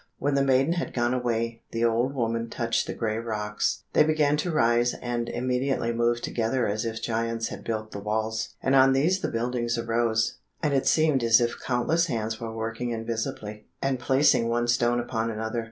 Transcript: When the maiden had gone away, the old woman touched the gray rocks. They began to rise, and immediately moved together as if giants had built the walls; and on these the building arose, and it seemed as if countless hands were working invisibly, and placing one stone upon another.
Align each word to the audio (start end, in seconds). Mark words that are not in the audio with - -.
When 0.17 0.33
the 0.33 0.41
maiden 0.41 0.73
had 0.73 0.95
gone 0.95 1.13
away, 1.13 1.61
the 1.69 1.85
old 1.85 2.15
woman 2.15 2.49
touched 2.49 2.87
the 2.87 2.93
gray 2.95 3.19
rocks. 3.19 3.83
They 3.93 4.01
began 4.03 4.35
to 4.37 4.49
rise, 4.49 4.95
and 4.95 5.29
immediately 5.29 5.93
moved 5.93 6.23
together 6.23 6.65
as 6.65 6.85
if 6.85 7.03
giants 7.03 7.49
had 7.49 7.63
built 7.63 7.91
the 7.91 7.99
walls; 7.99 8.55
and 8.63 8.73
on 8.73 8.93
these 8.93 9.19
the 9.21 9.27
building 9.27 9.69
arose, 9.77 10.39
and 10.63 10.73
it 10.73 10.87
seemed 10.87 11.21
as 11.23 11.39
if 11.39 11.59
countless 11.63 12.07
hands 12.07 12.41
were 12.41 12.51
working 12.51 12.89
invisibly, 12.89 13.67
and 13.79 13.99
placing 13.99 14.49
one 14.49 14.67
stone 14.67 14.99
upon 14.99 15.29
another. 15.29 15.59